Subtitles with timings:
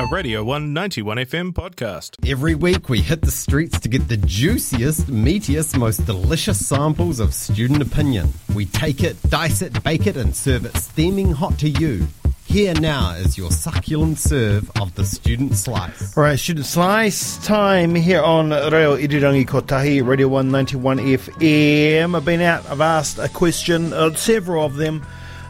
[0.00, 2.16] a Radio 191 FM podcast.
[2.26, 7.34] Every week we hit the streets to get the juiciest, meatiest, most delicious samples of
[7.34, 8.32] student opinion.
[8.54, 12.06] We take it, dice it, bake it, and serve it steaming hot to you.
[12.46, 16.16] Here now is your succulent serve of the student slice.
[16.16, 22.16] All right, student slice time here on Reo Irirangi Kotahi, Radio 191 FM.
[22.16, 25.04] I've been out, I've asked a question, uh, several of them,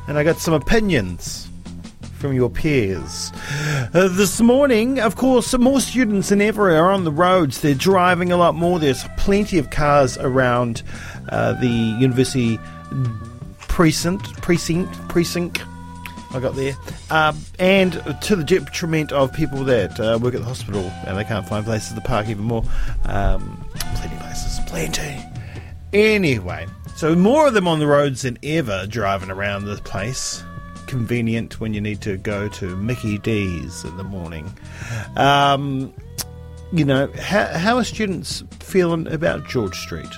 [0.08, 1.49] and I got some opinions
[2.20, 3.32] from your peers.
[3.94, 7.62] Uh, this morning, of course, more students than ever are on the roads.
[7.62, 8.78] They're driving a lot more.
[8.78, 10.82] There's plenty of cars around
[11.30, 12.58] uh, the university
[13.58, 15.62] precinct, precinct, precinct.
[16.32, 16.74] I got there,
[17.10, 21.24] um, and to the detriment of people that uh, work at the hospital and they
[21.24, 22.62] can't find places to park even more.
[23.06, 25.18] Um, plenty places, plenty.
[25.92, 30.44] Anyway, so more of them on the roads than ever driving around the place
[30.90, 34.52] convenient when you need to go to Mickey D's in the morning.
[35.16, 35.94] Um,
[36.72, 40.10] you know, how, how are students feeling about George Street?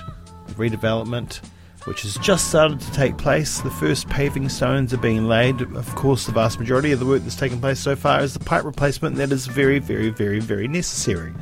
[0.53, 1.41] Redevelopment,
[1.85, 3.61] which has just started to take place.
[3.61, 5.61] The first paving stones are being laid.
[5.61, 8.39] Of course, the vast majority of the work that's taken place so far is the
[8.39, 11.33] pipe replacement, that is very, very, very, very necessary.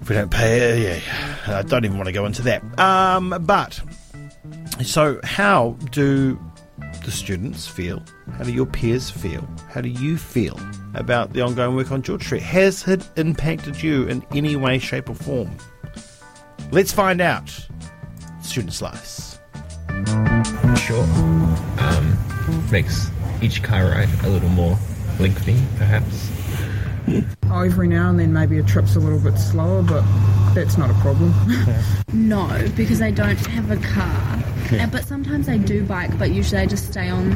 [0.00, 1.00] If we don't pay, yeah,
[1.46, 2.62] yeah, I don't even want to go into that.
[2.78, 3.80] Um, but,
[4.82, 6.38] so how do
[7.04, 8.02] the students feel?
[8.38, 9.46] How do your peers feel?
[9.68, 10.58] How do you feel
[10.94, 12.42] about the ongoing work on George Street?
[12.42, 15.50] Has it impacted you in any way, shape, or form?
[16.70, 17.50] Let's find out.
[18.42, 19.38] Student Slice.
[20.78, 21.04] Sure.
[21.78, 22.18] Um,
[22.72, 23.10] makes
[23.42, 24.78] each car ride a little more
[25.20, 26.30] lengthy, perhaps.
[27.50, 30.02] Oh, every now and then maybe a trip's a little bit slower, but
[30.54, 31.32] that's not a problem.
[32.14, 34.33] No, because I don't have a car.
[34.84, 37.32] Uh, but sometimes I do bike, but usually I just stay on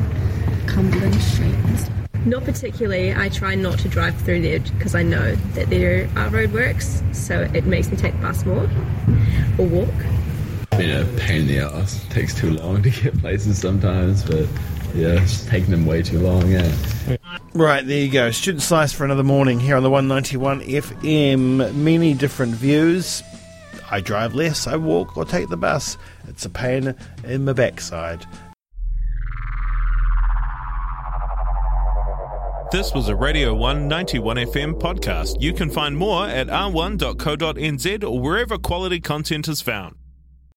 [0.66, 1.94] Cumberland Street and stuff.
[2.26, 3.14] Not particularly.
[3.14, 7.48] I try not to drive through there because I know that there are roadworks, so
[7.54, 8.68] it makes me take the bus more
[9.56, 9.94] or walk.
[10.70, 12.04] been a pain in the ass.
[12.10, 14.46] takes too long to get places sometimes, but
[14.94, 16.50] yeah, it's taking them way too long.
[16.50, 16.70] Yeah.
[17.54, 18.30] Right, there you go.
[18.30, 21.74] Student Slice for another morning here on the 191 FM.
[21.74, 23.22] Many different views.
[23.90, 25.96] I drive less, I walk or take the bus.
[26.28, 26.94] It's a pain
[27.24, 28.26] in my backside.
[32.70, 35.40] This was a Radio 191 FM podcast.
[35.40, 39.97] You can find more at r1.co.nz or wherever quality content is found.